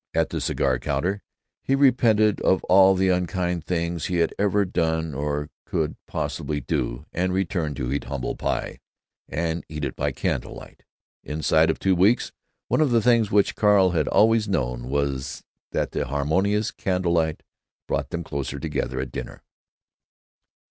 [0.15, 1.21] At the cigar counter
[1.61, 7.05] he repented of all the unkind things he had ever done or could possibly do,
[7.13, 10.81] and returned to eat humble pie—and eat it by candle light.
[11.23, 12.31] Inside of two weeks
[12.67, 17.11] one of the things which Carl Ericson had always known was that the harmonious candle
[17.13, 17.43] light
[17.87, 19.43] brought them close together at dinner.